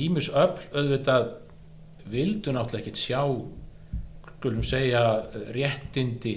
[0.00, 1.28] Ímus öll auðvitað
[2.10, 3.20] vildu náttúrulega ekkert sjá
[4.44, 5.02] skulum segja
[5.56, 6.34] réttindi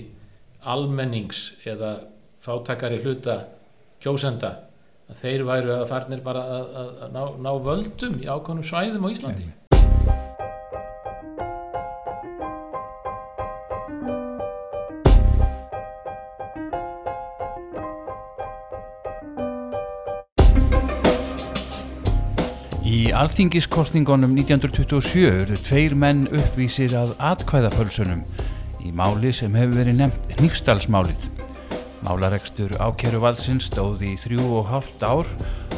[0.68, 1.98] almennings eða
[2.44, 3.42] fátakari hluta
[4.04, 4.54] kjósenda
[5.08, 9.08] að þeir væru að farnir bara að, að, að ná, ná völdum í ákveðnum svæðum
[9.08, 9.48] á Íslandi.
[23.18, 28.20] Alþingiskostningunum 1927 eru tveir menn uppvísir að atkvæðafölsunum
[28.86, 31.26] í máli sem hefur verið nefnt nýfstalsmálið.
[32.06, 35.26] Málaregstur ákeru valdsins stóði í þrjú og hálft ár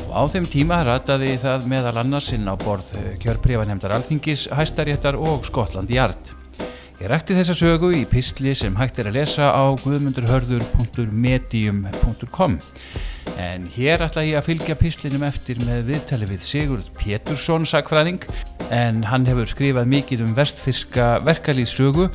[0.01, 2.91] og á þeim tíma rataði það meðal annarsinn á borð
[3.23, 6.35] kjörprifanemdar alþingis, hæstaréttar og Skotland í art.
[6.99, 12.59] Ég rætti þessa sögu í pistli sem hægt er að lesa á guðmundurhörður.medium.com
[13.37, 18.23] En hér ætla ég að fylgja píslinum eftir með viðtali við Sigurd Pétursson sakfræðing
[18.73, 22.07] en hann hefur skrifað mikið um vestfyrska verkalýðsögu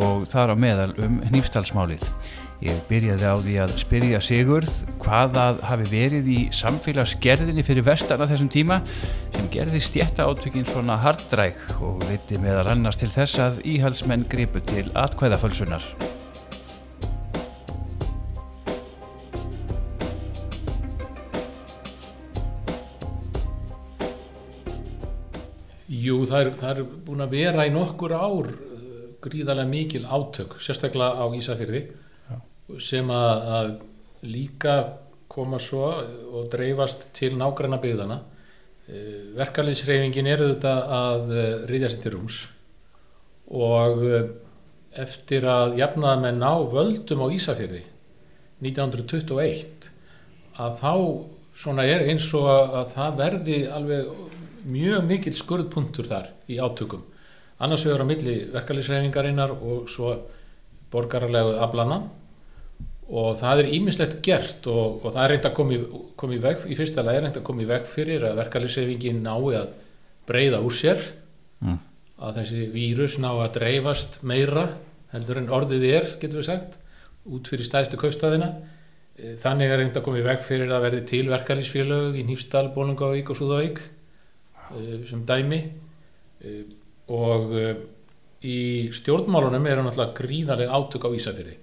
[0.00, 2.04] og þar á meðal um nýfstalsmálið.
[2.60, 8.28] Ég byrjaði á því að spyrja Sigurd hvað það hafi verið í samfélagsgerðinni fyrir vestana
[8.28, 8.82] þessum tíma
[9.32, 14.60] sem gerði stjætta átökin svona hardræk og leiti meðal annars til þess að íhalsmenn gripu
[14.68, 15.86] til atkvæðafölsunar.
[26.30, 31.20] Það er, það er búin að vera í nokkur ár uh, gríðarlega mikil átök, sérstaklega
[31.20, 31.84] á Ísafyrði
[32.30, 32.36] Já.
[32.80, 33.72] sem að, að
[34.30, 34.76] líka
[35.30, 35.86] koma svo
[36.34, 38.16] og dreifast til nágranna byggðana.
[39.38, 41.28] Verkalinsreifingin er auðvitað að
[41.70, 42.38] riðja sér til rúms
[43.54, 44.00] og
[44.98, 47.84] eftir að jafnaða með ná völdum á Ísafyrði
[48.60, 49.90] 1921
[50.60, 50.92] að þá
[51.60, 54.10] svona er eins og að það verði alveg
[54.64, 57.04] mjög mikill skurðpunktur þar í átökum.
[57.60, 60.14] Annars vegar á milli verkalýsreifingarinnar og svo
[60.90, 62.00] borgarlegu aflana
[63.10, 65.80] og það er ímislegt gert og, og það er reynd að koma í,
[66.16, 69.22] kom í veg í fyrsta lega er reynd að koma í veg fyrir að verkalýsreifingin
[69.24, 69.72] nái að
[70.30, 71.02] breyða úr sér
[71.60, 71.76] Mm.
[72.16, 74.62] að þessi vírus ná að dreifast meira
[75.12, 76.78] heldur en orðið er, getur við sagt
[77.28, 78.48] út fyrir stæðstu kaupstæðina
[79.42, 83.28] þannig er reynd að koma í veg fyrir að verði til verkalýsfélög í Nýfsdal, Bólungavík
[83.28, 83.82] og Súðavík
[85.08, 85.60] sem dæmi
[86.44, 86.60] uh,
[87.10, 87.72] og uh,
[88.40, 88.60] í
[88.96, 91.56] stjórnmálunum eru náttúrulega gríðarlega átök á Ísafyrði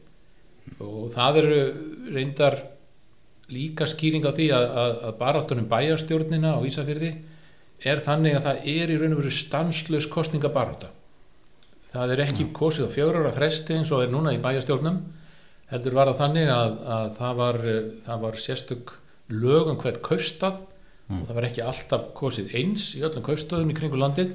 [0.84, 1.62] og það eru
[2.14, 2.60] reyndar
[3.50, 7.14] líka skýring á því að, að, að baráttunum bæjarstjórnina á Ísafyrði
[7.88, 10.92] er þannig að það er í raun og veru stanslös kostningabaráta
[11.92, 14.98] það er ekki kosið á fjögur ára fresti eins og er núna í bæjarstjórnum.
[15.72, 18.94] Heldur var það þannig að, að það, var, eh, það var sérstök
[19.34, 20.62] lög um hvert kaustað
[21.08, 24.34] og það var ekki alltaf kosið eins í öllum kaustöðum í kringu landið.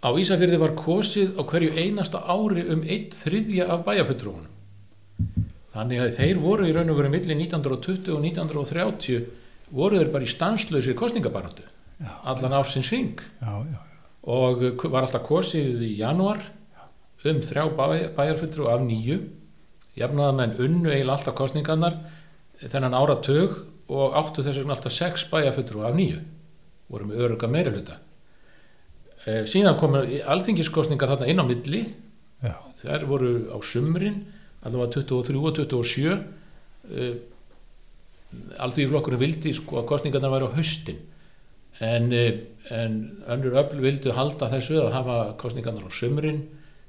[0.00, 4.48] Á Ísafyrði var kosið á hverju einasta ári um eitt þriðja af bæjarfulltrúunum.
[5.70, 9.28] Þannig að þeir voru í raun og veru milli 1920 og 1930
[9.70, 11.66] voru þeir bara í stanslausir kostningabaratu
[12.24, 13.20] allan ársins hring.
[14.26, 16.42] Og var alltaf kosið í janúar
[17.28, 17.68] um þrjá
[18.16, 19.20] bæjarfulltrú af nýju
[19.98, 21.96] jafnaða menn unnu eiginlega alltaf kostningarnar
[22.60, 23.58] þennan áratug
[23.90, 26.20] og áttu þess vegna alltaf sex bæjarfulltrú af nýju
[26.90, 27.98] voru með öruga meiri hluta
[29.26, 30.02] e, síðan komu
[30.34, 31.82] alþingiskostningar þarna inn á milli.
[32.40, 34.22] Já, þær voru á sumrin
[34.64, 37.10] allavega 23 og 27 e,
[38.62, 41.02] alþýðiflokkurinn vildi sko að kostningarnar væri á haustin.
[41.80, 42.24] En, e,
[42.74, 42.96] en
[43.30, 46.42] önnur öll vildu halda þessu að hafa kostningarnar á sumrin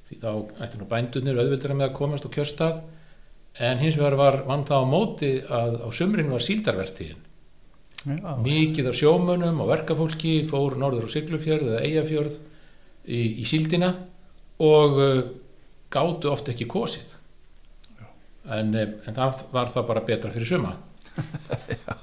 [0.07, 0.31] því þá
[0.65, 2.81] ættu nú bændunir auðvildra með að komast á kjörstað
[3.59, 7.27] en hins vegar var vann það á móti að á sumrin var síldarvertíðin.
[8.01, 12.37] Já, mikið af sjómönnum og verkafólki fór norður á Siglufjörð eða Eyjafjörð
[13.05, 13.91] í, í síldina
[14.61, 15.19] og uh,
[15.93, 17.13] gátu oft ekki kosið.
[18.49, 20.73] En, um, en það var það bara betra fyrir suma.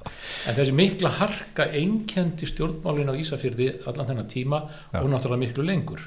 [0.49, 5.03] En þessi mikla harka einkendi stjórnmálin á Ísafjörði allan þennan tíma Já.
[5.03, 6.07] og náttúrulega miklu lengur.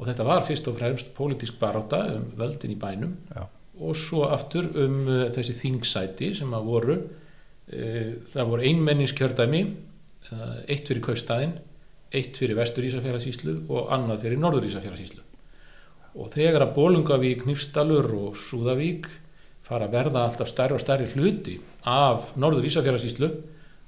[0.00, 3.14] Og þetta var fyrst og fremst pólitísk baráta um völdin í bænum.
[3.32, 3.46] Já.
[3.80, 10.60] Og svo aftur um uh, þessi þingsæti sem að voru uh, það voru einmenningskjördæmi uh,
[10.68, 11.56] eitt fyrir kaustæðin
[12.10, 15.26] eitt fyrir vestur Ísafjörðasíslu og annað fyrir norður Ísafjörðasíslu
[16.10, 19.06] og þegar að Bólungavík, Nýfstalur og Súðavík
[19.62, 23.30] fara að verða alltaf stærri og stærri hluti af norður Ísafjörðasíslu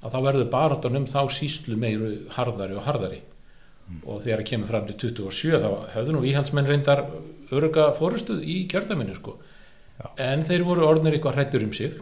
[0.03, 3.19] að þá verður baráttan um þá síslu meiru harðari og harðari
[4.03, 7.03] og þegar það kemur fram til 27 þá höfðu nú íhaldsmenn reyndar
[7.53, 9.35] öruga fórustuð í kjördæminu sko.
[10.21, 11.97] En þeir voru orðnir eitthvað hrættur um sig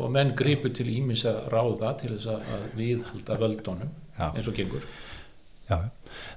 [0.00, 3.90] og menn gripu til ímis að ráða til þess að viðhalda völdunum
[4.30, 4.86] eins og gengur.
[5.68, 5.76] Já,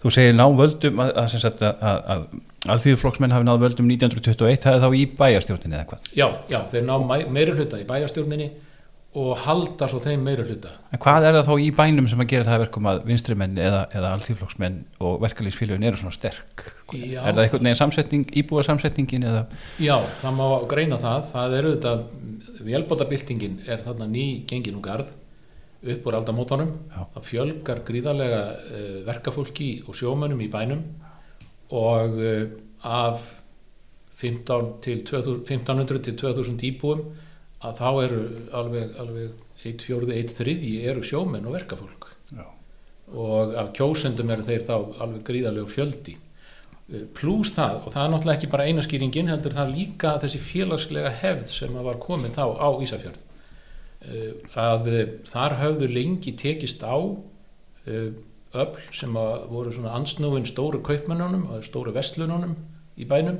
[0.03, 4.77] þú segir ná völdum að, að, að, að, að alþýðuflokksmenn hafi náð völdum 1921, það
[4.77, 6.11] er þá í bæjarstjórninni eða hvað?
[6.17, 6.95] Já, já, þeir ná
[7.31, 8.49] meiri hluta í bæjarstjórninni
[9.15, 10.73] og halda svo þeim meiri hluta.
[10.91, 13.81] En hvað er það þá í bænum sem að gera það verkum að vinstrimenn eða,
[13.95, 16.65] eða alþýðuflokksmenn og verkalýsfélagin eru svona sterk?
[16.91, 19.45] Já, er það einhvern veginn samsetning, íbúa samsetningin eða?
[19.79, 21.93] Já, það má greina það, það eru þetta,
[22.67, 25.15] velbótabildingin er þarna ný gengin um garð
[25.85, 30.81] upp úr aldamótanum það fjölgar gríðarlega uh, verkafólki og sjómönum í bænum
[31.75, 32.45] og uh,
[32.85, 33.21] af
[34.15, 37.05] 15 til 2000, 1500 til 2000 íbúum
[37.65, 38.21] að þá eru
[38.61, 42.11] alveg, alveg eitt fjórði, eitt þriðji eru sjómenn og verkafólk.
[42.33, 42.45] Já.
[43.13, 46.15] og af kjósendum eru þeir þá alveg gríðarlega fjöldi.
[46.85, 51.13] Uh, pluss það, og það er náttúrulega ekki bara einaskýringin heldur það líka þessi félagslega
[51.21, 53.21] hefð sem var komin þá á Ísafjörð.
[54.05, 56.93] Eh, að eh, þar hafðu lengi tekist á
[57.89, 58.11] eh,
[58.55, 59.15] öll sem
[59.49, 62.53] voru svona ansnúin stóru kaupmennunum og stóru vestlununum
[63.01, 63.39] í bænum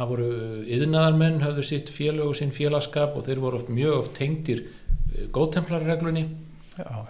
[0.00, 0.28] það voru
[0.64, 4.62] yðnaðarmenn hafðu sitt félag og sinn félagskap og þeir voru oft mjög oft tengdir
[5.34, 6.24] góðtemplarreglunni.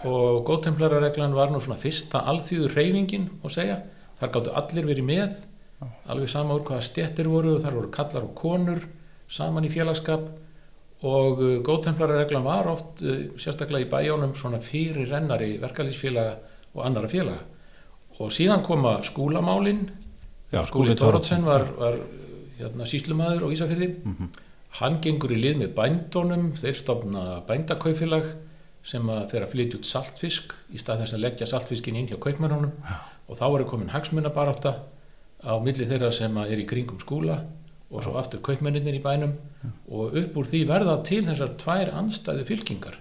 [0.09, 3.79] Og góðtemplarreglan var nú svona fyrsta alþjóður reyfingin og segja,
[4.19, 5.37] þar gáttu allir verið með
[5.81, 5.87] Já.
[6.11, 8.83] alveg sama úr hvaða stettir voru og þar voru kallar og konur
[9.31, 10.27] saman í félagskap
[11.07, 13.05] og uh, góðtemplarreglan var oft
[13.41, 16.35] sérstaklega í bæjónum svona fyrir rennari verkalýsfélaga
[16.75, 17.47] og annara félaga.
[18.21, 19.87] Og síðan koma skúlamálin.
[20.51, 21.97] Já, skúli Dórótsen var, var
[22.61, 24.29] hérna, síslumæður og Ísafyrði mm -hmm.
[24.81, 28.33] hann gengur í lið með bændónum þeir stofna bændakaufélag
[28.83, 32.73] sem að að flytja út saltfisk í stað þess að leggja saltfiskin inn hjá kaupmennunum
[33.29, 34.75] og þá er komin hagsmunabaráta
[35.45, 37.41] á milli þeirra sem er í kringum skúla
[37.91, 39.35] og svo aftur kaupmenninir í bænum.
[39.91, 42.99] Og upp úr því verða til þessar tvær anstæðu fylkingar.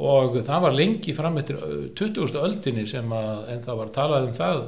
[0.00, 1.58] Og það var lengi fram eftir
[1.98, 2.36] 20.
[2.40, 4.60] öldinni sem að en það var talað um það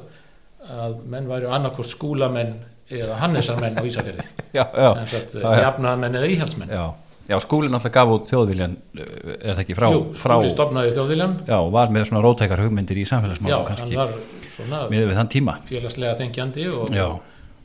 [0.72, 2.56] að menn væri annarkort skúlamenn
[2.98, 6.84] eða hannesarmenn á Ísafjörði jafnamenn eða íhalsmenn Já,
[7.30, 9.88] já skúlinn alltaf gaf út þjóðviljan er það ekki frá?
[9.94, 13.96] Jú, skúli stopnaði þjóðviljan Já, og var með svona rótækar hugmyndir í samfélagsmála Já, hann
[13.96, 14.14] var
[14.52, 15.56] svona með við þann tíma.
[15.68, 16.96] félagslega þengjandi og,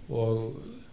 [0.08, 0.42] og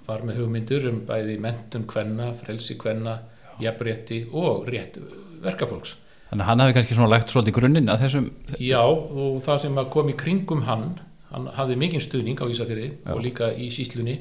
[0.09, 3.19] var með hugmyndur um bæði mentun kvenna, frelsi kvenna,
[3.63, 4.99] jafnrétti og rétt
[5.45, 5.97] verkafólks.
[6.29, 8.29] Þannig að hann hafi kannski svona lagt svolítið grunninn að þessum...
[8.59, 10.87] Já og það sem kom í kringum hann,
[11.35, 14.19] hann hafði mikinn stuðning á Ísafjörði og líka í síslunni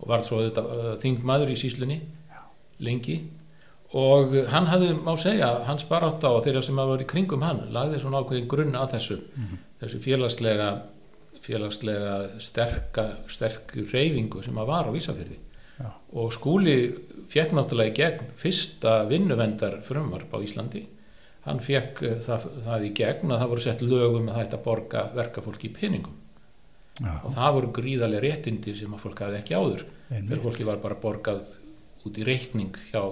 [0.00, 2.42] og var svo þetta uh, þingmaður í síslunni Já.
[2.84, 3.20] lengi
[3.96, 8.02] og hann hafði, má segja, hans barátt á þeirra sem var í kringum hann, lagði
[8.02, 9.64] svona ákveðin grunn að þessu, mm -hmm.
[9.82, 10.70] þessu félagslega
[11.46, 15.38] félagslega sterka, sterk reyfingu sem að var á Ísafjörði
[15.76, 15.92] Já.
[16.12, 16.76] og skúli
[17.30, 20.86] fekk náttúrulega í gegn fyrsta vinnuvendar frumvarp á Íslandi
[21.46, 25.02] hann fekk eh, það, það í gegn að það voru sett lögum að þetta borga
[25.14, 26.16] verkafólki í peningum
[26.96, 27.12] Já.
[27.20, 30.96] og það voru gríðarlega réttindi sem að fólk hafði ekki áður þegar fólki var bara
[31.00, 31.50] borgað
[32.06, 33.02] út í reikning hjá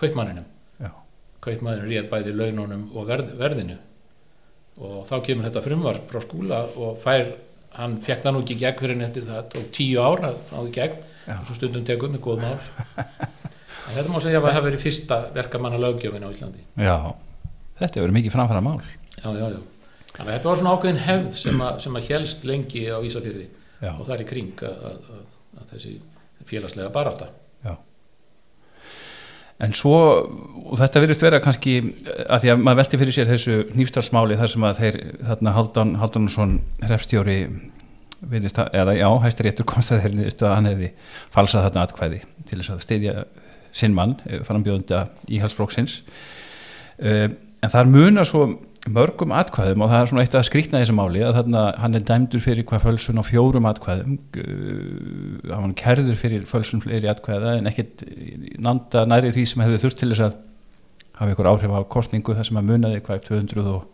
[0.00, 0.48] kaupmanninum.
[1.40, 3.78] Kaupmannin réð bæði laununum og verð, verðinu.
[4.80, 7.32] Og þá kemur þetta frumvarp frá skúla og fær
[7.78, 10.74] hann fekk það nú ekki gegn fyrir henni eftir það og tíu ár að náði
[10.76, 11.00] gegn.
[11.30, 11.34] Já.
[11.38, 12.54] og svo stundum tegum með góð mál.
[13.90, 16.64] Þetta má segja að það hefur verið fyrsta verkamanna lögjöfin á Íslandi.
[16.76, 16.96] Já,
[17.80, 18.80] þetta hefur verið mikið framfæra mál
[19.20, 19.79] Já, já, já
[20.10, 23.46] Þannig að þetta var svona ákveðin hefð sem að, sem að helst lengi á Ísafjörði
[23.94, 25.20] og það er í kring að, að,
[25.60, 25.92] að þessi
[26.50, 27.30] félagslega baráta
[27.64, 27.74] Já.
[29.60, 29.96] En svo,
[30.64, 31.74] og þetta virðist vera kannski
[32.26, 34.98] að því að maður velti fyrir sér þessu nýfstalsmáli þar sem að þeir,
[35.28, 37.38] þarna Haldan Haldansson hrefstjóri
[38.20, 40.90] virðist að, eða já, hæstir réttur komst að þeir að hann hefði
[41.32, 43.14] falsað þarna atkvæði til þess að steyðja
[43.76, 48.48] sinn mann, eh, frambjóðunda íhalsflokksins uh, en þar munar svo
[48.88, 52.04] mörgum atkvæðum og það er svona eitt að skrítna þessu máli að þarna hann er
[52.08, 57.68] dæmdur fyrir hvað fölsun á fjórum atkvæðum uh, hann kerður fyrir fölsun fleiri atkvæða en
[57.68, 58.06] ekkert
[58.56, 60.40] nanda næri því sem hefur þurft til þess að
[61.20, 63.86] hafa ykkur áhrif á kostningu þar sem að munaði hvað 200 og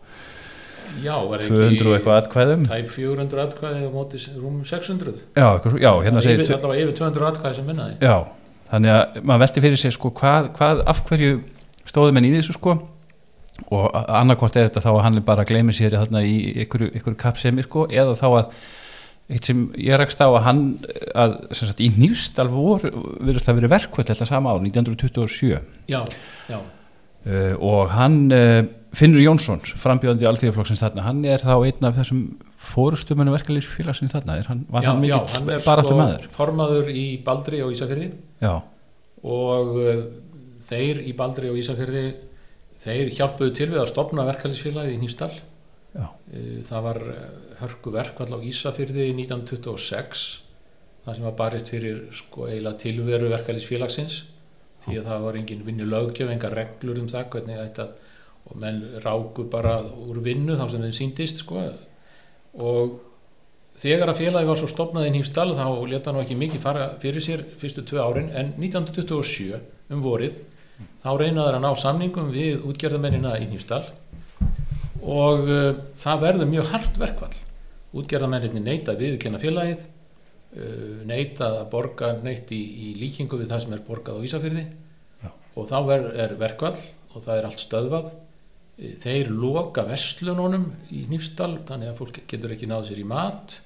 [1.03, 2.63] Já, 200 og eitthvað atkvæðum.
[2.65, 7.27] Tæp 400 atkvæði og móti rúm 600 Já, já hérna segir Yfir, allavega yfir 200
[7.27, 7.97] atkvæði sem munaði.
[8.01, 8.15] Já,
[8.71, 11.35] þannig að maður veldi fyrir sig sko hvað, hvað af hverju
[11.91, 12.77] stóðum en í þessu sko
[13.73, 17.65] og annarkort er þetta þá að hann bara gleymið sér þarna í ykkur, ykkur kapsemi
[17.65, 18.51] sko, eða þá að
[19.27, 20.63] eitt sem ég rækst á að hann
[21.17, 25.57] að sagt, í nýfstal voru verðast að vera verkvöld þetta sama ár 1927
[25.91, 25.99] já,
[26.47, 26.59] já.
[27.27, 28.61] Uh, og hann uh,
[28.95, 32.21] Finnur Jónsson frambjöðandi í Alþjóðaflokksins þarna hann er þá einn af þessum
[32.69, 37.59] fórustumunum verkefliðsfélagsins þarna er hann, var já, hann mikill baráttu sko maður formaður í Baldri
[37.65, 38.07] og Ísafjörði
[39.27, 40.01] og uh,
[40.63, 42.05] þeir í Baldri og Ísafjörði
[42.81, 45.33] þeir hjálpuðu til við að stopna verkefliðsfélagið í Nýfstall
[45.97, 46.07] Já.
[46.33, 46.99] Eh, það var
[47.61, 50.25] hörku verkvall á Ísafyrði 1926
[51.07, 54.25] það sem var barist fyrir sko eiginlega tilveru verkefælisfélagsins
[54.83, 57.87] því að það var engin vinnu lögjöf, engar reglur um það hvernig þetta
[58.47, 61.63] og menn ráku bara úr vinnu þá sem þeim síndist sko.
[62.63, 62.99] Og
[63.79, 67.23] þegar að félagi var svo stopnað í Nýfsdal þá leta nú ekki mikið fara fyrir
[67.23, 69.59] sér fyrstu tvö árin en 1927
[69.93, 70.39] um vorið
[71.01, 73.83] þá reynaður að ná samningum við útgerðamennina í Nýfsdal
[75.03, 75.69] og uh,
[75.99, 77.35] það verður mjög hart verkvall
[77.97, 83.75] útgerðamenninni neyta viðkenna félagið uh, neyta að borga neytt í, í líkingu við það sem
[83.77, 84.65] er borgað á Ísafyrði
[85.23, 85.29] Já.
[85.31, 86.77] og þá er, er verkvall
[87.13, 88.15] og það er allt stöðvað
[88.77, 93.57] þeir loka vestlununum í Nýfsdal þannig að fólk getur ekki náð sér í mat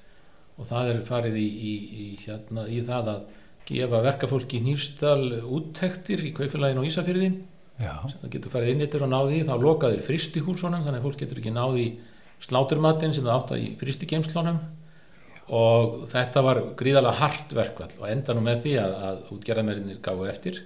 [0.56, 1.72] og það er farið í, í,
[2.04, 3.26] í, hérna, í það að
[3.68, 7.30] gefa verkafólki í Nýfsdal úttektir í kaufélaginu og Ísafyrði
[7.82, 7.94] Já.
[8.04, 11.54] það getur farið inn yttir og náði þá lokaðir fristihúsunum þannig að fólk getur ekki
[11.54, 11.86] náði
[12.42, 14.60] sláturmatinn sem það átt að í fristigeimslunum
[15.52, 20.28] og þetta var gríðalega hart verkvall og enda nú með því að, að útgerðamerinir gáðu
[20.30, 20.60] eftir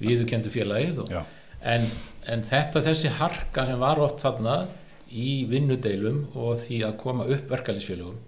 [0.00, 1.12] viðukendu félagið og
[1.60, 1.86] en,
[2.30, 4.62] en þetta þessi harka sem var oft þarna
[5.10, 8.18] í vinnudeilum og því að koma upp verkefælisfélögum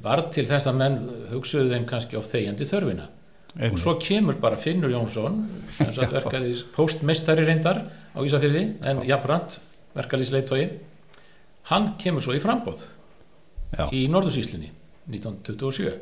[0.00, 1.00] var til þess að menn
[1.32, 3.08] hugsuðu þeim kannski á þegjandi þörfina.
[3.68, 7.82] Og svo kemur bara Finnur Jónsson sem sagt verkefælis postmeistari reyndar
[8.16, 9.58] á Ísafyrði en jafnbrand
[9.92, 10.62] verkefælisleitói
[11.68, 12.86] hann kemur svo í frambóð
[13.76, 13.90] Já.
[13.92, 14.72] í Norðursíslinni
[15.10, 15.92] 1927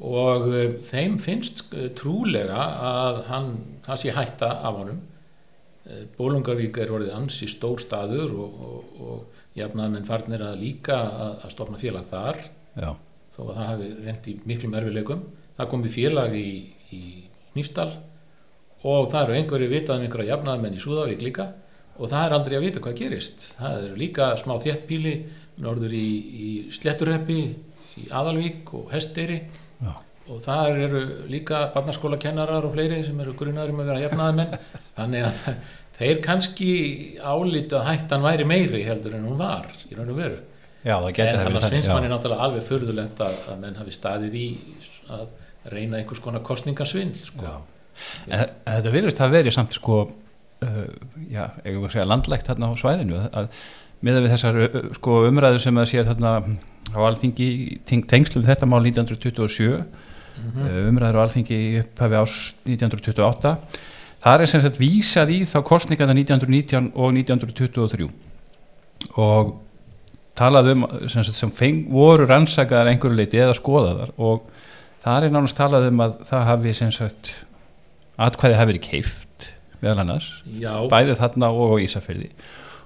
[0.00, 3.50] og uh, þeim finnst uh, trúlega að hann,
[3.84, 5.02] það sé hætta af honum.
[5.84, 11.34] Uh, Bólungarvík er orðið ansi stór staður og, og, og jafnaðmenn farnir að líka að,
[11.44, 12.40] að stofna félag þar
[12.80, 12.94] Já.
[13.36, 15.24] þó að það hafi reynd í miklum erfileikum
[15.60, 16.50] það komi félag í,
[16.96, 17.02] í
[17.56, 17.90] Nýfsdal
[18.86, 21.50] og það eru einhverju vitað um einhverja jafnaðmenn í Súðavík líka
[22.00, 23.42] og það er aldrei að vita hvað gerist.
[23.58, 25.16] Það eru líka smá þéttpíli
[25.60, 26.06] norður í,
[26.46, 27.40] í Sletturheppi
[28.00, 29.42] í Aðalvík og Hesteyri.
[29.80, 29.92] Já.
[30.30, 31.00] og þar eru
[31.32, 34.52] líka barnaskóla kennarar og fleiri sem eru grunnaður um að vera jafnaðmenn
[34.98, 35.38] þannig að
[35.96, 36.72] þeir kannski
[37.18, 40.38] álítu að hættan væri meiri heldur en hún var í raun og veru
[40.80, 41.94] Já, það en það annars finnst já.
[41.94, 44.46] manni náttúrulega alveg förðulegt að, að menn hafi staðið í
[45.12, 45.26] að
[45.74, 47.52] reyna einhvers konar kostningasvindl sko.
[48.30, 50.86] En, en þetta virðist að veri samt sko uh,
[51.28, 53.50] já, eigum við að segja landlægt þarna á svæðinu að
[54.00, 56.32] miða við þessar uh, sko umræður sem að sér þarna
[56.96, 57.50] á alþingi
[57.86, 59.84] teng, tengslum þetta mál 1927
[60.40, 60.62] Mhm.
[60.64, 62.34] uh, umræður á alþingi upphafi árs
[62.64, 63.50] 1928
[64.22, 68.06] þar er sem sagt vísað í þá kostningarna 1919 og 1923
[69.20, 69.50] og
[70.40, 74.48] talað um sem, sem feng, voru rannsakaðar einhverju leiti eða skoðaðar og
[75.04, 77.32] þar er nánast talað um að það hafi sem sagt
[78.20, 82.28] atkvæði hafi verið keift meðal annars, Já, bæði þarna og á Ísafyrði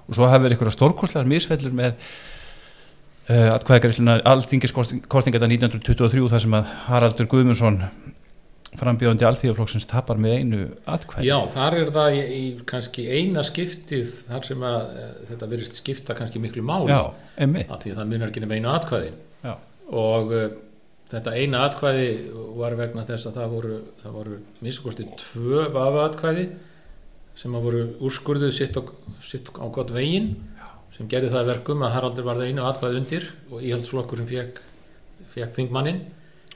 [0.05, 6.75] og svo hafi verið einhverja stórkostlegar misfellur með uh, atkvæðagreisluna alþingiskostningarna 1923 þar sem að
[6.85, 7.81] Haraldur Guðmundsson
[8.79, 11.27] frambjóðandi alþýðaflokksins tapar með einu atkvæði.
[11.27, 15.79] Já, þar er það í, í kannski eina skiptið þar sem að e, þetta verist
[15.79, 16.93] skipta kannski miklu máli.
[16.93, 17.01] Já,
[17.65, 19.11] af því að það munar ekki nema einu atkvæði.
[19.45, 19.53] Já.
[19.93, 20.45] og uh,
[21.11, 22.07] þetta eina atkvæði
[22.57, 26.45] var vegna þess að það voru, það voru minnstakosti tvö vafa atkvæði
[27.37, 28.79] sem að voru úrskurðuð sitt
[29.21, 30.33] sitt á gott veginn
[30.95, 34.61] sem gerði það að verkum að Haraldur var það einu atkvæði undir og íhaldsflokkurinn fekk,
[35.33, 36.01] fekk þingmannin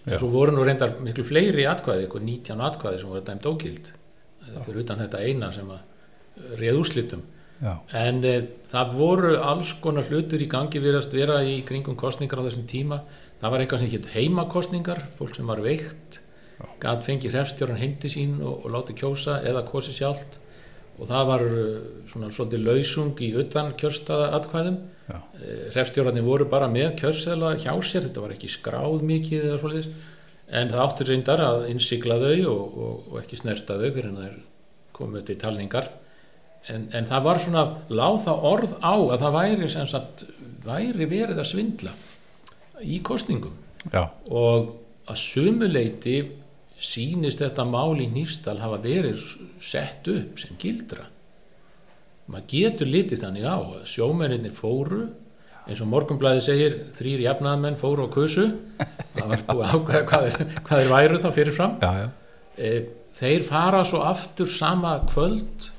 [0.06, 0.14] Já.
[0.14, 3.92] en svo voru nú reyndar miklu fleiri atkvæði, eitthvað 19 atkvæði sem voru dæmt ógild
[3.92, 7.28] eh, fyrir utan þetta eina sem að eh, réð úrslitum
[7.60, 8.36] Já, En e,
[8.72, 13.02] það voru alls konar hlutur í gangi viðast vera í kringum kostningar á þessum tíma.
[13.42, 16.22] Það var eitthvað sem hétt heimakostningar, fólk sem var veikt,
[16.80, 20.40] gæt fengi hrefstjóran heimti sín og, og láti kjósa eða kosi sjálft.
[21.00, 21.74] Og það var eh,
[22.12, 24.80] svona svolítið lausung í utan kjörstaða atkvæðum.
[25.10, 25.18] Já.
[25.74, 29.96] Hrefstjórarnir voru bara með kjörseðla hjá sér, þetta var ekki skráð mikið eða svolítið.
[30.60, 34.20] En það áttur reyndar að innsikla þau og, og, og ekki snerta þau fyrir en
[34.20, 34.38] þeir
[35.00, 35.90] komu til talningar
[36.68, 40.26] en, en það var svona láð það orð á að það væri sem sagt
[40.66, 41.96] væri verið að svindla
[42.84, 43.56] í kostningum
[43.94, 44.76] já, og
[45.10, 46.18] að sumuleiti
[46.80, 49.24] sýnist þetta mál í Nýfstal hafa verið
[49.62, 51.08] sett upp sem gildra.
[52.30, 55.08] Maður getur litið þannig á að sjómennir fóru
[55.70, 58.48] eins og morgunblæði segir þrýr jafnaðmenn fóru á kusu
[58.80, 61.76] það var búið ákveða hvað er, hvað er væru þá fyrirfram.
[61.84, 62.08] Já, já,
[62.58, 62.72] e,
[63.20, 65.70] þeir fara svo aftur sama kvöld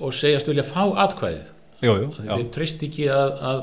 [0.00, 1.52] og segjast vilja fá atkvæðið.
[1.84, 3.62] Jú, jú, þeir treyst ekki að, að,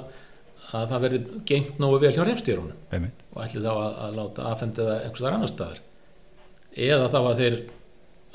[0.77, 3.27] að það verði gengt nógu vel hjá refstýrunum einmitt.
[3.33, 5.83] Og ætli þá að, að láta afhenda það einhvers þar annar staðar
[6.77, 7.57] eða þá að þeir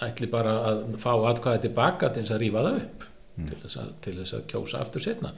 [0.02, 3.90] ætli bara að fá atkvæðið tilbaka til þess að rífa það upp til, þess að,
[4.04, 5.32] til þess að kjósa aftur setna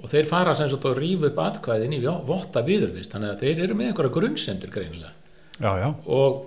[0.00, 3.62] og þeir fara sem sagt og rífa upp atkvæðin í votta viðurvist þannig að þeir
[3.66, 5.12] eru með einhverja grunnsendur greinilega.
[5.62, 6.40] Já, já, og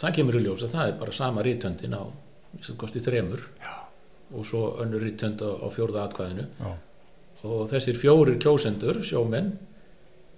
[0.00, 2.02] það kemur í ljós að það er bara sama rítöndin á
[2.64, 3.74] sem kosti þremur Já.
[4.32, 6.46] og svo önnur rítönd á, fjórða atkvæðinu.
[6.62, 6.72] Já,
[7.44, 9.52] og þessir fjórir kjósendur, sjómenn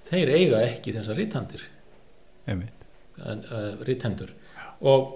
[0.09, 1.69] þeir eiga ekki þessar rítandir
[2.47, 2.76] einmitt
[3.23, 4.35] uh, rítendur
[4.81, 5.15] og,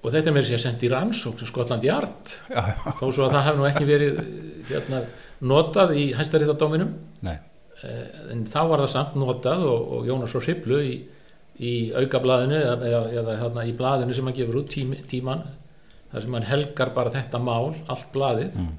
[0.00, 2.34] og þetta er mér sér sendt í rannsókn sem Skotland Yard.
[2.48, 4.34] Þó svo að það hef nú ekki verið eh,
[4.70, 5.04] hérna,
[5.44, 6.94] notað í hæstaréttadóminum
[7.26, 7.36] nei,
[7.80, 10.96] Eh, en þá var það samt notað og, og Jónas frá Hriblu í,
[11.64, 15.46] í aukablaðinu eða, eða, eða hérna, í blaðinu sem hann gefur út tím, tíman
[16.10, 18.58] þar sem hann helgar bara þetta mál allt blaðið.
[18.60, 18.74] Mm.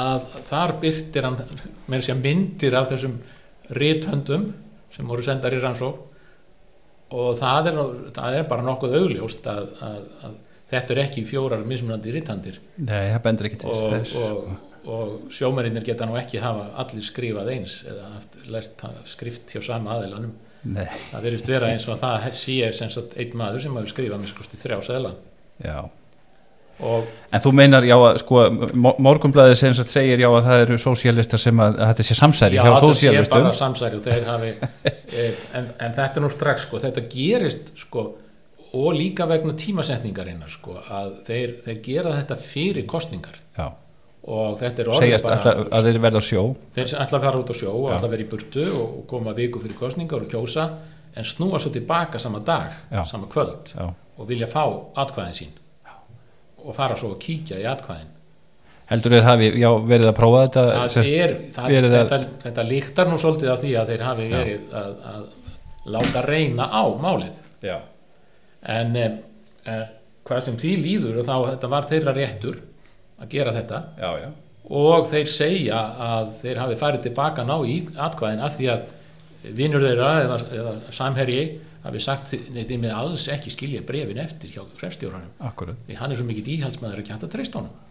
[0.00, 3.14] að þar byrtir hann þess að myndir af þessum
[3.78, 4.48] rithöndum
[4.96, 6.00] sem voru sendar í rannsók
[7.12, 7.80] og það er,
[8.16, 10.38] það er bara nokkuð augljóst að, að, að
[10.74, 12.14] þetta er ekki fjórar mismunandi
[13.50, 14.30] ekki til og, þess sko.
[14.30, 18.08] og, og sjómarinnir geta nú ekki hafa allir skrifað eins eða
[18.52, 20.34] lært skrift hjá sama aðeilanum
[20.64, 24.22] nei, það verðist vera eins og það sé sem sagt einn maður sem hafi skrifað
[24.22, 25.14] með skosti þrjá seðla.
[25.64, 25.78] Já.
[25.84, 26.03] og
[26.80, 28.40] En þú meinar, já, að sko,
[29.02, 32.64] morgunblæðið sem segir, já, að það eru sósialistar sem að, að þetta sé samsæri já,
[32.66, 34.50] þetta sé bara samsæri og þeir hafi
[35.22, 38.04] e, en, en þetta er nú strax sko, þetta gerist sko
[38.74, 43.68] og líka vegna tímasetningarinnar sko, að þeir, þeir gera þetta fyrir kostningar Já,
[44.34, 46.44] og þetta er orðið bara, að þeir verða á sjó.
[46.74, 49.34] þeir ætla að fara út á sjó og ætla að vera í burtu og, koma
[49.36, 50.68] viku fyrir kostningar og kjósa
[51.14, 53.04] en snúa svo tilbaka sama dag, Já.
[53.06, 53.92] sama kvöld Já.
[53.94, 54.64] og vilja fá
[55.04, 55.54] atkvæðin sín
[56.64, 58.10] og fara svo að kíkja í atkvæðin
[58.84, 60.62] Heldur þeir hafi, já, verið að prófa þetta?
[60.92, 64.26] það er, það, verið að- þetta, þetta líktar nú svolítið af því að þeir hafi
[64.32, 65.22] verið að, að
[65.94, 67.76] láta reyna á málið Já.
[68.76, 69.14] en eh,
[69.72, 69.84] eh,
[70.24, 72.60] hvað sem því líður og þá þetta var þeirra réttur
[73.20, 74.28] að gera þetta Já, já.
[74.80, 75.80] og þeir segja
[76.10, 80.72] að þeir hafi farið tilbaka ná í atkvæðin af því að vinnur þeirra eða, eða
[80.96, 81.42] samherji
[81.84, 85.82] hafi sagt nei þeir með alls ekki skilja brefin eftir hjá hrefstjóranum Akkurat.
[85.86, 87.82] því hann er svo mikið íhaldsmaður ekki hægt að treysta honum.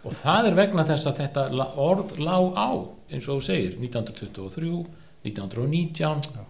[0.00, 1.42] Og það er vegna þess að þetta
[1.82, 2.70] orð lá á
[3.10, 4.70] eins og þú segir 1923,
[5.26, 6.46] 1919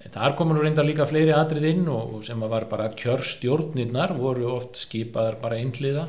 [0.00, 4.16] en þar komur nú reyndar líka fleiri atrið inn og, sem að var bara kjörstjórnirnar
[4.16, 6.06] voru oft skipaðar bara einhliða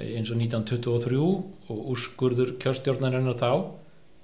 [0.00, 3.52] eins og 1923 og úrskurður kjörstjórnarinnar þá.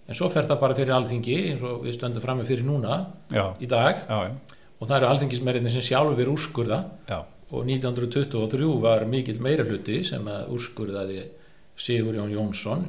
[0.09, 3.53] En svo fer það bara fyrir alþingi eins og við stöndum frammi fyrir núna Já,
[3.63, 4.03] í dag.
[4.09, 4.59] Já, já.
[4.83, 6.81] Og það eru alþingismerinni sem sjálfur úrskurða.
[7.07, 7.21] Já,
[7.53, 11.21] og 1923 var mikill meira hluti sem að úrskurðaði
[11.79, 12.87] Sigur Jón Jónsson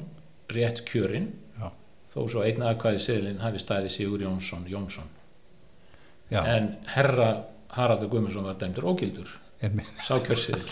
[0.53, 1.29] rétt kjörinn
[1.60, 1.69] Já.
[2.12, 5.10] þó svo einn aðkvæði seðlinn hafi staði Sigur Jónsson Jónsson.
[6.32, 6.41] Já.
[6.47, 7.29] en herra
[7.75, 9.29] Haraldur Guðmundsson var dæmdur ógildur.
[9.63, 9.88] Einmitt.
[10.03, 10.63] sá kjörsiðil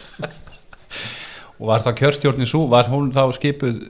[1.62, 3.84] Og var það kjörstjórnin svo, var hún þá skipuð,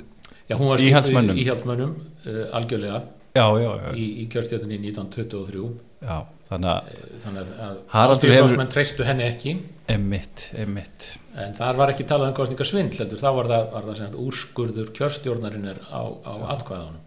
[0.50, 1.38] Já, hún var Íhaldsmönnum.
[1.40, 2.98] íhaldsmönnum uh, algjörlega.
[3.32, 5.70] Já, já, í, í kjörstjórninni 1923
[6.04, 6.18] já,
[6.52, 6.90] þannig að,
[7.24, 9.54] þannig að- Haraldur hefur- treystu henni ekki.
[9.92, 11.08] Emitt, emitt,
[11.42, 15.80] en þar var ekki talað um kostningasvindl heldur, þá var það, var það úrskurður kjörstjórnarinnar
[15.92, 17.00] á, á atkvæðanum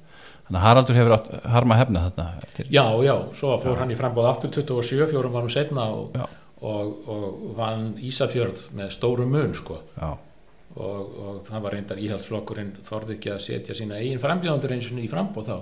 [0.44, 2.66] þannig að Haraldur hefur átt harma hefna þarna eftir.
[2.68, 6.26] Já, já, svo fór hann í frambóð aftur 27, fjórum varum setna og, Já.
[6.60, 9.78] og, og vann Ísafjörð með stórum mun sko.
[9.96, 10.10] Já,
[10.76, 15.00] og, og það var reyndar íhaldsflokkurinn þorði ekki að setja sína eigin frambjóðandur eins og
[15.00, 15.56] í frambóð þá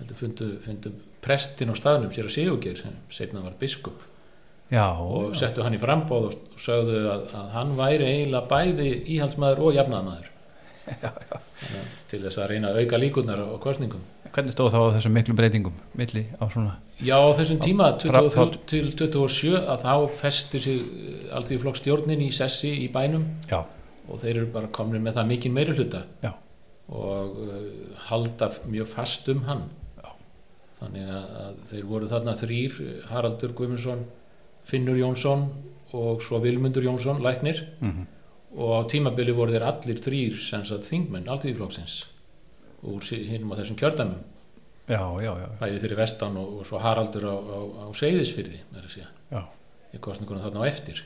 [0.00, 0.92] heldur fundu, fundu
[1.24, 4.02] prestin á staðnum sér að Sigurgeir sem setna var biskup.
[4.72, 9.60] Já, og settu hann í frambóð og, sögðu að, að hann væri eiginlega bæði íhaldsmaður
[9.68, 10.30] og jafnaðmaður
[12.10, 14.02] til þess að reyna að auka líkunar á kostningum
[14.34, 18.24] hvernig stóð þá á þessum miklum breytingum milli á svona, Já, á þessum tíma, Frá-
[18.24, 20.80] 23 til 27 að þá festir sig
[21.34, 23.28] allþví stjórnin í sessi í bænum.
[23.50, 23.62] Já,
[24.08, 26.32] og þeir eru bara komin með það mikinn meiri hluta Já.
[26.88, 27.62] og uh,
[28.08, 29.68] halda mjög fast um hann.
[29.70, 29.83] Já.
[30.80, 32.80] Þannig að, að þeir voru þarna þrýr
[33.12, 34.04] Haraldur Guðmundsson
[34.64, 35.48] Finnur Jónsson
[35.94, 37.62] og svo Vilmundur Jónsson, læknir.
[37.84, 38.04] Mm
[38.54, 40.36] og á tímabili voru þeir allir þrýr
[40.86, 42.04] þingmenn, alltíðiflokksins
[42.84, 44.20] úr hinnum á þessum kjördæmum.
[44.84, 48.82] Já, já, já, bæði fyrir vestan og, og svo Haraldur á, á, á Seyðisfyrði með
[48.82, 49.40] að segja, já,
[49.96, 51.00] í kostningunum þarna á eftir.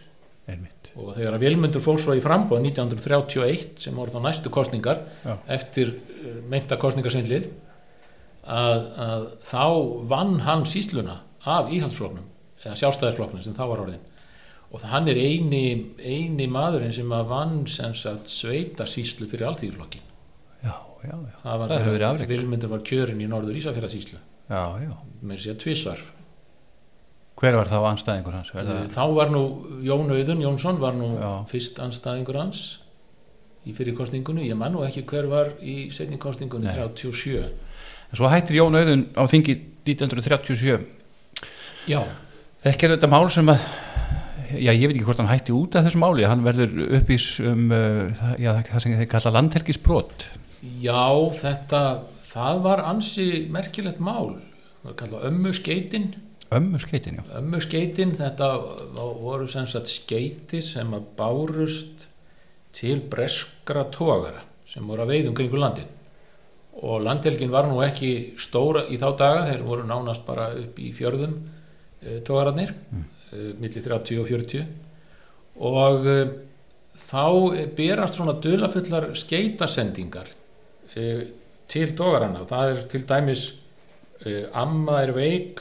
[0.49, 5.03] Einmitt, og þegar að Vilmundur fór svo í frambóð 1931 sem voru þá næstu kostningar
[5.45, 7.51] eftir uh, meinta kostningarsvindlið
[8.49, 9.65] að, að þá
[10.11, 12.27] vann hann sísluna af íhaldsfloknum
[12.65, 14.07] eða sjálfstæðisflokknum sem þá var orðin
[14.69, 15.65] og það hann er eini,
[16.03, 20.05] eini maðurinn sem að vann sem sagt sveita síslu fyrir alþýðflokkin
[20.65, 22.33] já, já, já, það Það hefur verið afrek.
[22.35, 26.03] Vilmundur var kjörin í norður Ísafjörðasíslu já, já, með sér tvisvar.
[27.39, 29.43] Hver var þá anstæðingur hans, verða, þá var nú
[29.87, 31.31] Jón Auðun Jónsson var nú Já.
[31.47, 32.63] fyrst anstæðingur hans
[33.69, 36.75] í fyrir kostningunni, ég man nú ekki hver var í setni kostningunni Nei.
[36.75, 37.47] 37
[38.09, 40.79] en svo hættir Jón Auðun á þingi 1937
[41.89, 42.03] Já,
[42.65, 43.63] þekkir þetta mál sem að
[44.57, 47.73] já, ég veit ekki hvort hann hætti út af þessu máli hann verður uppís um
[47.73, 50.29] uh, já, það sem þeir kalla landhelgisbrot
[50.63, 51.03] já,
[51.39, 51.83] þetta,
[52.27, 54.39] það var ansi merkilegt mál.
[54.79, 56.09] Það var kallað ömmu skeitin.
[56.55, 58.49] ömmu skeitin, já, Ömmu skeitin, þetta
[58.97, 62.09] voru sem sagt skeiti sem að bárust
[62.73, 65.98] til breskra tógara sem voru að veiðum kringu landið.
[66.79, 70.93] Og landhelgin var nú ekki stóra í þá daga, þeir voru nánast bara upp í
[70.95, 71.33] fjörðum
[72.01, 73.07] e, tógararnir, mm.
[73.33, 74.69] e, milli 30 og 40
[75.69, 76.19] og e,
[76.99, 77.25] þá
[77.79, 80.31] berast svona dulafullar skeitasendingar
[81.69, 83.43] til tógarana og það er til dæmis
[84.57, 85.61] amma er veik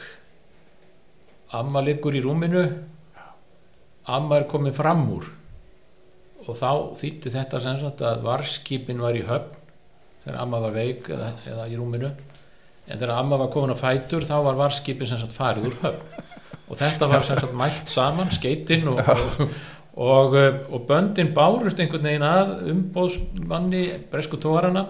[1.57, 2.63] amma liggur í rúminu
[4.07, 5.27] amma er komin fram úr.
[6.47, 9.56] Og þá þýtti þetta sem sagt að varskipin var í höfn
[10.27, 12.11] þegar amma var veik eða, eða í rúminu.
[12.87, 16.21] En þegar amma var komin að fætur þá var varskipin sem sagt farið úr höfn.
[16.67, 19.51] Og þetta var sem sagt mælt saman skeitinn og, og,
[19.95, 20.37] og,
[20.67, 24.83] og böndin bárust einhvern veginn að umbóðsmanni bresku tóarana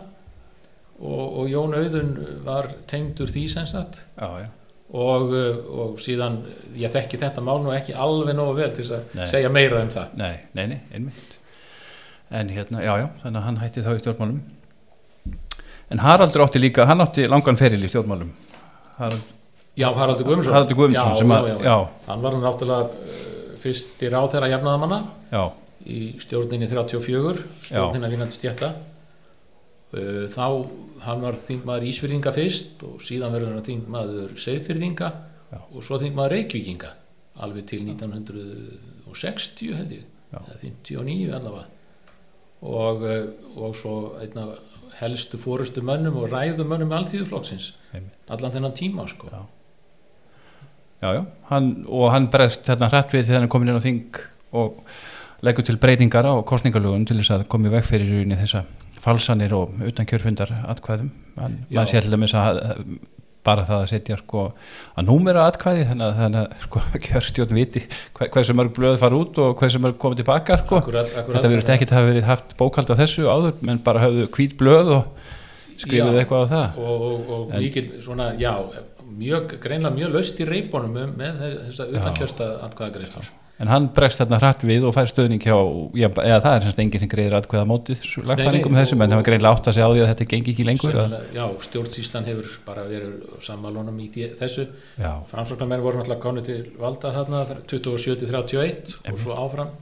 [0.98, 4.02] og, og Jón Auðun var tengdur því sem sagt.
[4.18, 4.50] Já, já.
[4.88, 6.40] Og, uh, og síðan
[6.80, 9.26] ég þekki þetta mál nú ekki alveg nógu vel til þess Nei.
[9.26, 10.14] að segja meira um það.
[10.18, 11.34] Nei, nei, nei, einmitt.
[12.34, 14.40] En hérna, já, já, þannig að hann hætti þá í stjórnmálum
[15.94, 18.32] En Haraldur átti líka, hann átti langan feril í stjórnmálum.
[18.98, 19.34] Harald,
[19.78, 20.54] Já, Haraldur Guðmundsson.
[20.56, 21.76] Haraldur Guðmundsson já, sem að, já, já.
[22.08, 25.00] Hann var náttúrulega uh, fyrst í ráð þeirra jafnaðamanna
[25.88, 30.46] í stjórninni 34 stjórnina vinnandi stjætta uh, þá
[31.06, 35.12] hann var þingmaður Ísfyrðinga fyrst og síðan verður hann þingmaður Seyðfyrðinga
[35.54, 35.60] Já.
[35.62, 36.92] og svo þingmaður Reykvíkinga
[37.46, 40.42] alveg til 1960 held ég Já.
[40.42, 41.68] eða 59 allavega.
[42.66, 44.50] Og, uh, og svo einna
[45.02, 48.16] helstu fórustu mönnum og ræðum mönnum alþýðuflokksins Einmitt.
[48.30, 49.42] allan þennan tíma sko Já.
[51.02, 54.22] já, já hann, Og hann bregst þarna hrætt við þegar hann komin inn á þing
[54.58, 54.80] og
[55.46, 58.64] leggur til breytingar á kostningalögun til þess að komi veg fyrir í þessa
[59.04, 62.98] falsanir og utan kjörfundar atkvæðum maður sé til dæmis að að-
[63.48, 64.44] bara það að setja sko
[65.00, 69.40] að númera atkvæði þannig að, að sko, kjörstjórn viti hver, hversu mörg blöð fara út
[69.44, 70.82] og hversu mörg komið tilbaka sko.
[70.84, 74.04] akkurat, akkurat, þetta verður ekki að hafa verið haft bókald á þessu áður menn bara
[74.06, 75.26] hafðu hvít blöð og
[75.78, 76.78] skrifuðu eitthvað á það.
[76.82, 78.54] Og, og, og En- mikil svona, já,
[79.18, 84.38] mjög, greinlega mjög laust í reipunum um- með þessa utankjösta atkvæðagreislur en hann bregst þarna
[84.42, 85.56] hratt við og fær stöðning hjá
[85.98, 89.28] já, eða það er semst enginn sem greiðir atkvæða mótið lagfæringum þessum en það var
[89.30, 92.52] greinlega átt að segja á því að þetta gengi ekki lengur Sennilega, já, stjórnsýslan hefur
[92.68, 94.68] bara verið sammálunum í þessu.
[95.32, 99.74] Framsóknarmenn voru náttúrulega konu til valda þarna 27-31 og svo áfram.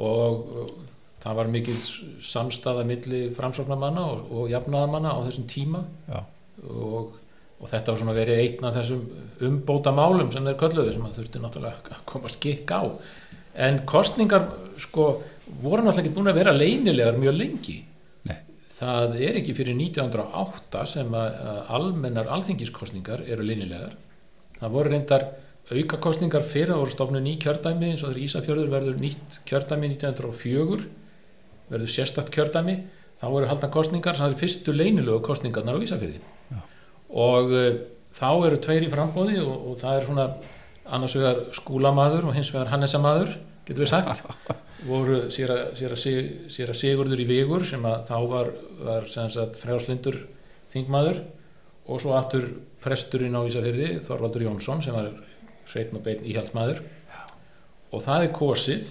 [0.00, 0.74] Og
[1.20, 1.78] það var mikil
[2.24, 5.82] samstaða milli framsóknarmanna og, og jafnaðamanna á þessum tíma.
[6.08, 6.20] Já,
[6.68, 7.16] og,
[7.60, 9.02] og þetta var svona verið einn af þessum
[9.46, 12.82] umbóta málum sem þeir kölluðu sem að þurfti náttúrulega að koma skikk á.
[13.66, 14.46] En kostningar
[14.80, 15.10] sko
[15.60, 17.76] voru náttúrulega ekki búin að vera leynilegar mjög lengi.
[18.30, 18.38] Nei.
[18.78, 23.94] það er ekki fyrir 1908 sem að, að almennar alþingiskostningar eru leynilegar.
[24.56, 25.28] Það voru reyndar
[25.70, 30.88] aukakostningar fyrir það voru stofnu ný kjördæmi eins og þegar Ísafjörður verður nýtt kjördæmi 1904
[31.70, 32.80] verður sérstakt kjördæmi.
[33.20, 36.22] Þá voru haldna kostningar sem það er fyrstu leynilegu kostningarnar á Ísafjörði
[37.10, 37.68] og uh,
[38.14, 40.26] þá eru tveir í frambóði og, og það er svona
[40.90, 44.24] annars vegar skúlamaður og hins vegar Hannesamaður getur við sagt.
[44.90, 49.08] Voru sér að Sigurður í Vigur sem að þá var, var
[49.60, 50.22] frjáslindur
[50.72, 51.20] þingmaður
[51.90, 52.46] og svo aftur
[52.80, 55.10] presturinn á Ísafjörði Þorvaldur Jónsson sem var
[55.70, 56.80] hreitn og beinn íhaldsmaður.
[57.90, 58.90] Og það er kosið.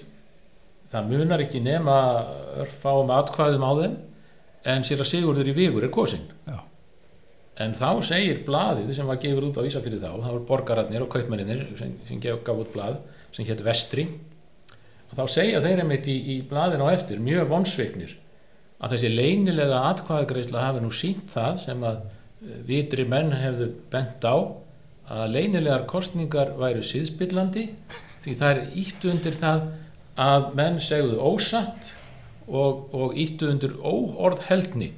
[0.90, 1.98] Það munar ekki nema
[2.62, 3.98] örfáum atkvæðum á þeim
[4.70, 6.26] en sér að Sigurður í Vigur er kosinn.
[6.46, 6.69] Já.
[7.60, 11.12] En þá segir blaðið sem var gefur út á Ísafjörði þá það voru borgararnir og
[11.12, 13.00] kaupmenninir sem, sem gef, gaf út blað
[13.36, 14.08] sem hétt Vestri
[15.10, 18.16] og þá segja þeir einmitt í, í blaðin á eftir mjög vonsveiknir
[18.80, 24.24] að þessi leynilega atkvæðagreisla hafi nú sínt það sem að eh, vitri menn hefðu bent
[24.24, 24.36] á
[25.10, 27.66] að leynilegar kostningar væru síðspillandi
[28.24, 29.66] því það er íttu undir það
[30.20, 31.94] að menn segðu ósatt
[32.48, 34.94] og, og íttu undir óorð heldni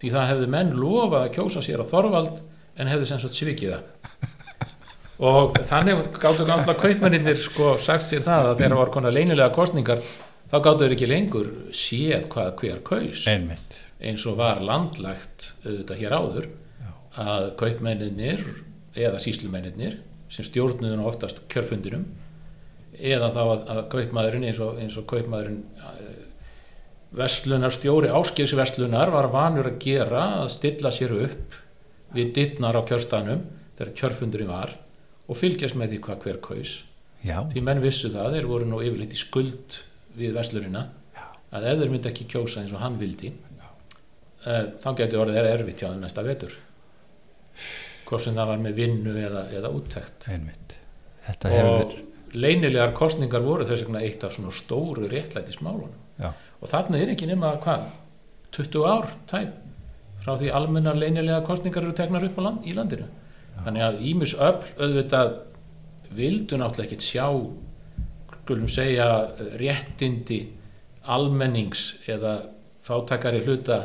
[0.00, 2.40] því það hefðu menn lofað að kjósa sér á Þorvald
[2.76, 4.34] en hefðu sem sagt svikið það.
[5.26, 10.02] Og þannig gáttu gamla kaupmenninir sko sagt sér það að þeirra var konar leynilega kostningar
[10.50, 13.24] þá gáttu þeir ekki lengur séð hvað hver kaus.
[13.32, 13.80] Einmitt.
[13.96, 16.50] Eins og var landlægt auðvitað hér áður
[17.16, 18.44] að kaupmenninir
[18.96, 19.96] eða síslumennir
[20.28, 22.04] sem stjórnuðu nú oftast kjörfundinum
[22.96, 25.62] eða þá að, að kaupmaðurinn eins og, eins og kaupmaðurinn
[27.10, 31.56] uh, veslunar stjóri áskilsveslunar var vanur að gera að stilla sér upp
[32.16, 34.76] við dittnar á kjörstanum þegar kjörfundurinn var
[35.26, 36.76] og fylgjast með því hvað hver kaus.
[37.26, 39.80] Já, því menn vissu það, þeir voru nú yfirleitt í skuld
[40.16, 40.86] við veslurina
[41.56, 43.32] að ef þeir myndi ekki kjósa eins og hann vildi
[44.46, 46.56] uh, þá getur orðið er erfitt hjá þeim næsta vetur.
[48.06, 50.28] Hvort sem það var með vinnu eða, eða úttekt.
[50.30, 50.76] Einmitt.
[51.26, 51.96] Þetta hefur og
[52.36, 56.32] leynilegar kostningar voru þess vegna eitt af svona stóru réttlætismálunum Já.
[56.32, 57.86] og þarna er ekki nema hvað
[58.56, 59.54] 20 ár tæp
[60.24, 63.08] frá því almennar leynilega kostningar eru teknar upp á land, í landinu
[63.64, 65.32] þannig að Ímus öll auðvitað
[66.16, 67.26] vildu náttúrulega ekkert sjá
[68.46, 69.08] skulum segja
[69.58, 70.40] réttindi
[71.10, 72.38] almennings eða
[72.86, 73.80] fátakari hluta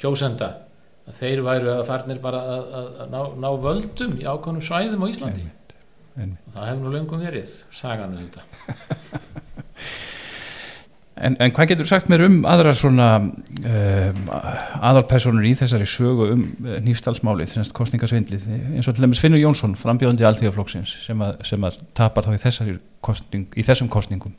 [0.00, 0.48] kjósenda
[1.06, 5.04] að þeir væru að farnir bara að, að, að ná, ná völdum í ákveðnum svæðum
[5.06, 5.61] á Íslandi einmitt.
[6.16, 8.42] Og það hefur nú löngum verið sagan um þetta.
[11.22, 16.44] En, en hvað getur sagt mér um aðrar svona um, aðalpersonur í þessari sögu um
[16.64, 21.78] uh, nýfstalsmálið, þessast kostningasvindlið eins og til dæmis Finnur Jónsson, frambjóðandi alþjóðaflokksins sem, sem að
[21.98, 24.34] tapar þá í, þessari kostning, í þessum kostningum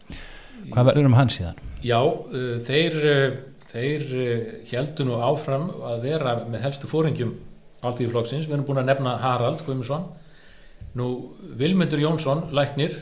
[0.74, 1.62] hvað verður um hann síðan?
[1.86, 3.38] Já, uh, þeir, uh,
[3.70, 7.38] þeir uh, heldur nú áfram að vera með helstu fóringjum
[7.84, 10.10] Alþýðuflokksins, við erum búin að nefna Harald Guðmundsson
[11.00, 11.08] nú
[11.60, 12.96] Vilmundur Jónsson, læknir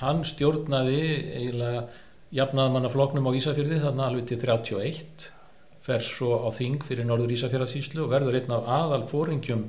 [0.00, 1.00] hann stjórnaði
[1.38, 1.86] eiginlega
[2.34, 5.28] jafnaðmannafloknum á Ísafjörði þarna alveg til 31
[5.84, 9.68] fer svo á þing fyrir Norður Ísafjörðasíslu og verður einn af aðal fóringjum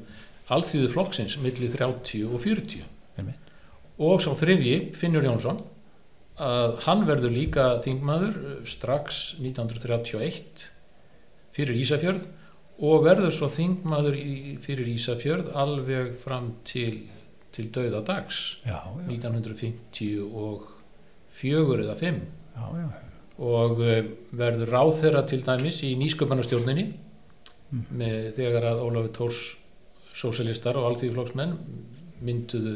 [0.56, 2.86] Alþýðuflokksins milli 30 og 40
[3.20, 3.52] Einmitt.
[3.98, 5.60] og svo þriðji Finnur Jónsson
[6.36, 10.66] að hann verður líka þingmaður uh, strax 1931
[11.56, 12.26] fyrir Ísafjörð
[12.84, 17.06] og verður svo þingmaður í, fyrir Ísafjörð alveg fram til,
[17.56, 22.20] til dauða dags Já, já, 1954 eða 5
[22.56, 22.88] já, já.
[23.40, 26.86] og uh, verður ráðherra til dæmis í nýsköpunarstjórninni
[27.96, 29.42] með þegar að Ólafur Tórs
[30.16, 31.54] sósialistar og alþýðflokksmenn
[32.26, 32.76] mynduðu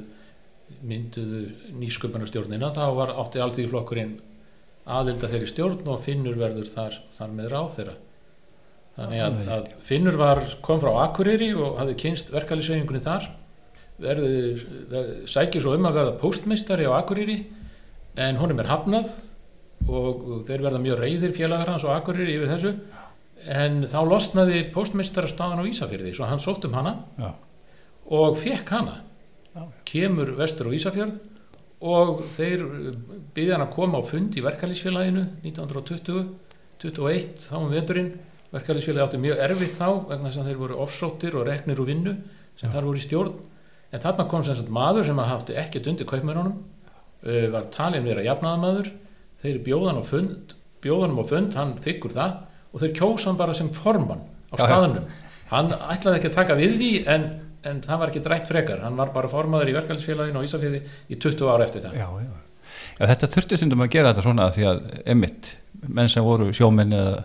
[0.86, 1.42] mynduðu
[1.80, 4.14] nýsköpunarstjórnina þá var átti alþýðflokkurinn
[4.90, 7.96] aðelda þeirri stjórn og Finnur verður þar, þar með ráðherra.
[9.00, 13.24] Þannig að, að Finnur var, kom frá Akureyri og hafði kynst verkalýsveifingunni þar
[14.00, 17.40] verður, verður, sækir svo um að verða póstmeistari á Akureyri
[18.20, 19.12] en honum er hafnað
[19.90, 22.74] og þeir verða mjög reyðir félagar hans á Akureyri yfir þessu
[23.48, 27.32] en þá losnaði póstmeistarastafan á Ísafjörði svo hann sótt um hana Já.
[28.12, 28.98] og fekk hana
[29.56, 29.64] Já.
[29.88, 31.20] kemur vestur á Ísafjörð
[31.80, 32.66] og þeir
[33.36, 36.26] byggði hann að koma á fund í verkalýsfélaginu 1920
[36.80, 38.12] 21 þá um veturinn
[38.52, 42.18] verkalýsfélagi átti mjög erfitt þá vegna þess að þeir voru offsóttir og reknir úr vinnu
[42.60, 42.74] sem Já.
[42.76, 43.40] þar voru í stjórn
[43.90, 48.26] en þarna kom sem sagt maður sem hafði ekkert undir kaupmennunum uh, var talin vera
[48.26, 48.92] jafnaðamaður
[49.42, 52.36] þeir bjóðan á fund bjóðanum á fund, hann þykkur það
[52.70, 55.08] og þeir kjósa hann bara sem formann á staðnum.
[55.50, 57.26] Hann ætlaði ekki að taka við því en,
[57.68, 58.84] en það var ekki drætt frekar.
[58.86, 61.98] Hann var bara formaður í verkefælisfélaginu á Ísafjörði í 20 ára eftir það.
[61.98, 62.76] Já, já.
[63.00, 64.84] já, þetta þurfti stundum að gera þetta svona því að
[65.16, 65.54] emitt,
[65.88, 67.24] menn sem voru sjómenn eða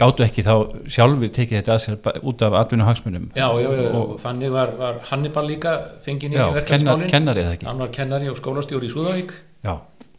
[0.00, 0.54] gátu ekki þá
[0.88, 4.74] sjálfur tekið þetta að sér út af atvinnu hagsmunum Já, já, já, og, þannig var,
[4.80, 9.34] var Hannibal líka fenginn í já, kennar, hann var kennari og skólastjóri í Súðavík.
[9.66, 9.74] Já,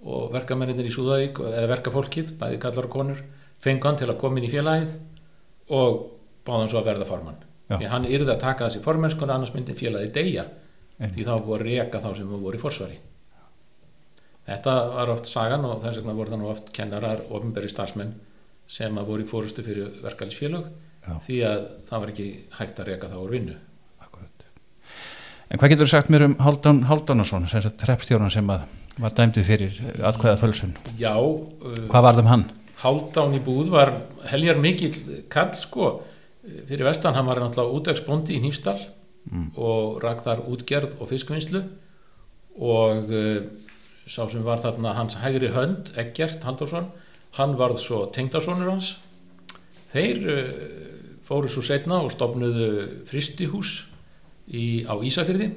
[0.05, 3.21] og verkamennir í Súðavík eða verkafólkið, bæði kallar og konur
[3.61, 4.97] fengu hann til að koma inn í félagið
[5.77, 6.01] og
[6.45, 7.45] báði hann svo að verða formann.
[7.71, 10.49] Því hann yrði að taka þessi formennskun annars myndi félagið deyja.
[11.01, 11.15] Einmitt.
[11.15, 12.97] því þá að reka þá sem voru í forsvari.
[14.45, 18.11] Þetta var oft sagan og þess vegna voru það nú oft kennarar og ofnberi starfsmenn
[18.71, 20.69] sem að voru í fórustu fyrir verkefælisfélag
[21.25, 22.27] því að það var ekki
[22.59, 23.55] hægt að reka þá úr vinnu.
[24.03, 24.45] Akkurat.
[25.49, 26.37] En hvað getur þú sagt mér um
[27.49, 28.63] sem sagt treppstjóran sem að
[29.01, 32.47] var dæmdu fyrir atkvæða fölsun Já, uh, Hvað var það um hann?
[32.81, 33.93] Hálfdán í búð var
[34.31, 36.01] heljar mikill kall sko.
[36.41, 38.81] Fyrir vestan hann var náttúrulega útvegsbóndi í Nýfstall
[39.29, 39.51] Mm.
[39.53, 41.59] og rak þar útgerð og fiskvinnslu.
[42.57, 43.43] Og uh,
[44.09, 46.89] sá sem var þarna hans hægri hönd, Eggert Halldórsson
[47.37, 48.95] hann varð svo tengdarsonur hans
[49.91, 50.51] þeir uh,
[51.27, 52.71] fóru svo setna og stopnuðu
[53.07, 53.85] fristihús
[54.51, 55.51] í, á Ísafyrði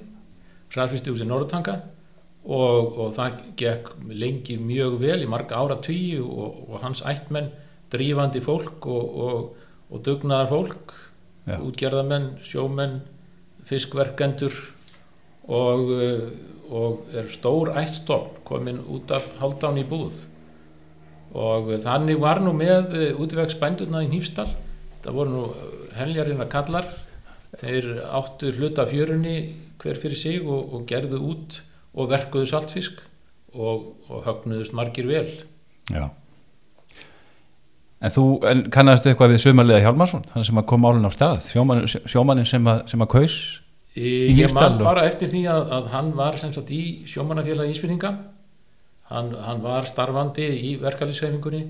[0.75, 1.79] hraðfristihús í Norðtanga
[2.45, 7.51] og, og það gekk lengi mjög vel í marga ára tugi og, og hans ættmenn
[7.93, 10.95] drífandi fólk og, og, og dugnaðar fólk
[11.45, 11.59] Já.
[11.61, 13.01] útgerðamenn, sjómenn
[13.69, 14.55] fiskverkendur
[15.49, 16.29] og, uh,
[16.71, 20.25] og er stór ættstofn komin út af haldán í búð
[21.35, 24.53] og þannig var nú með útvegsbændurna í Hnífstall
[25.05, 25.45] það voru nú
[25.99, 26.89] heljarina kallar.
[27.55, 29.37] Þeir áttu hluta af fjörunni
[29.83, 31.61] hver fyrir sig og, og gerðu út
[31.95, 33.03] og verkuðu saltfisk
[33.55, 35.29] og, og högnuðust margir vel.
[35.93, 36.09] Já.
[38.05, 41.87] En þú en kannastu eitthvað við Sumarliða Hjálmarsson, hann sem kom málun á stað, sjómannin,
[42.11, 43.37] sjómannin sem, að, sem að kaus?
[43.95, 47.77] Í, Í ég man bara eftir því að, að hann var sem sagt í sjómannafélagi
[47.77, 48.11] Ísfyrninga
[49.11, 51.63] hann, hann var starfandi í verkalýsreifingunni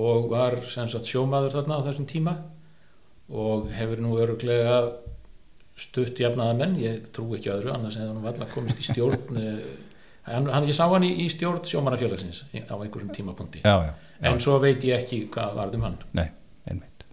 [0.00, 2.36] og var sem sagt sjómaður þarna á þessum tíma
[3.32, 4.78] og hefur nú öruglega
[5.76, 9.58] stutt jafnaða menn, ég trú ekki öðru annars hefði hann valla komist í stjórn eh,
[10.28, 14.28] hann, hann ég sá hann í, í stjórn sjómannafélagsins á einhverjum tímapunkti Já, já, já.
[14.32, 16.28] en svo veit ég ekki hvað varð um hann Nei,
[16.68, 17.06] einmitt.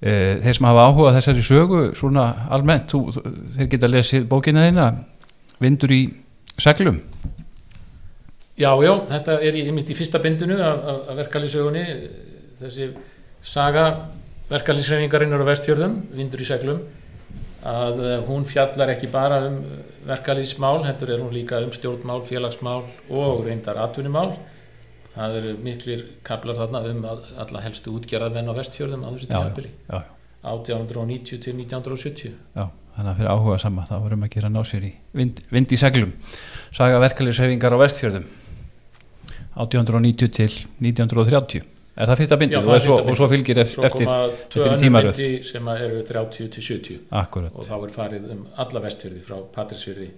[0.00, 3.00] Eh, Þeir sem hafa áhuga þessari sögu svona almennt, þú,
[3.56, 4.88] þeir geta lesið bókina þeina,
[5.58, 6.02] vindur í
[6.56, 7.02] seglum.
[8.58, 11.84] Já, já, þetta er í, í fyrsta bindinu af verkalýsögunni
[12.58, 12.88] þessi
[13.44, 13.84] saga
[14.48, 16.80] verkalýsreifingarinnar á vestfjörðum vindur í seglum
[17.68, 19.58] að eh, hún fjallar ekki bara um
[20.08, 24.32] verkalýsmál, hendur er hún líka um stjórnmál, félagsmál og reyndar atvinnumál.
[25.14, 29.30] Það eru miklir kaplar þarna um að alla helstu útgerðarmenn á vestfjörðum á þessu
[29.90, 30.02] já,
[30.46, 34.84] 1890 til 1970 já, þannig að fyrir áhuga sama, þá vorum að gera ná sér
[34.88, 36.12] í vind, vind í seglum.
[36.74, 38.28] Saga verkefliðshefingar á vestfjörðum,
[39.54, 40.50] 1890 til
[40.82, 41.66] 1930.
[41.98, 45.18] Er það fyrsta bindið og, er og svo fylgir ef, svo eftir, eftir tímaröð.
[45.48, 50.08] sem eru 30 til 70 akkurat, og þá er farið um alla vestfyrði frá Patrísfyrði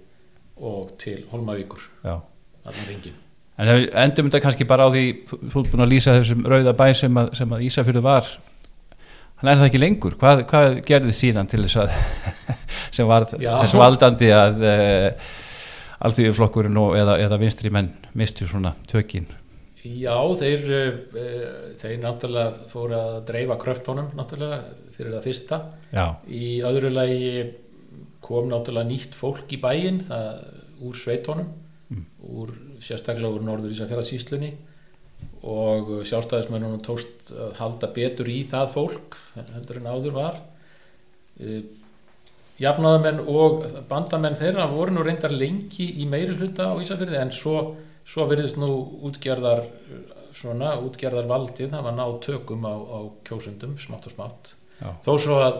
[0.61, 3.17] og til Holmavíkur, allan ringin.
[3.61, 3.69] En
[4.03, 7.17] endum þetta kannski bara á því, þú ert búin að lýsa þessum rauða bæ sem
[7.17, 8.29] að, sem að Ísafjörðu var,
[9.41, 10.17] hann er það ekki lengur.
[10.21, 11.97] Hvað, hvað gerði síðan til þess að,
[12.91, 15.29] sem var þess valdandi að uh,
[16.07, 19.29] alþjóðuflokkurinn og eða, eða vinstri menn mistu svona tökin?
[19.81, 20.65] Já, þeir,
[21.17, 24.61] uh, þeir náttúrulega fóru að dreifa kröftónum náttúrulega
[24.95, 25.61] fyrir það fyrsta.
[25.91, 27.31] Já, Í öðru lagi
[28.23, 30.43] kom náttúrulega nýtt fólk í bæinn, það
[30.81, 31.49] úr sveitónum,
[32.31, 34.51] úr sérstaklega úr norður Ísafjörðasíslunni
[35.51, 40.41] og sjálfstæðismennunum tókst að halda betur í það fólk heldur en áður var.
[42.61, 47.55] Jafnaðamenn og bandamenn þeirra voru nú reyndar lengi í meiri hluta á Ísafjörði en svo,
[48.05, 48.69] svo verðist nú
[49.07, 49.63] útgerðar
[50.35, 54.93] svona, útgerðar valdið það var náð tökum á, á kjósundum smátt og smátt Já.
[55.05, 55.59] þó svo að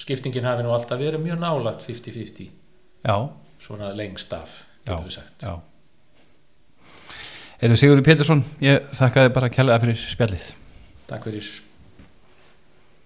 [0.00, 2.48] skiptingin hafi nú alltaf verið mjög nálagt 50-50
[3.04, 3.16] já,
[3.60, 4.92] svona lengst af Já.
[4.92, 5.54] getum við sagt já.
[7.62, 10.46] Erum Sigurður Pétursson, ég þakka þið bara kærlega fyrir spjallið.
[11.06, 11.50] Takk fyrir